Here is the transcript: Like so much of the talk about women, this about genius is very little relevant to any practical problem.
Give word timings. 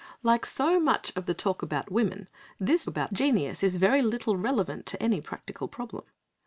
Like 0.23 0.47
so 0.47 0.79
much 0.79 1.13
of 1.15 1.27
the 1.27 1.35
talk 1.35 1.61
about 1.61 1.91
women, 1.91 2.27
this 2.59 2.87
about 2.87 3.13
genius 3.13 3.61
is 3.61 3.77
very 3.77 4.01
little 4.01 4.35
relevant 4.35 4.87
to 4.87 5.03
any 5.03 5.21
practical 5.21 5.67
problem. 5.67 6.05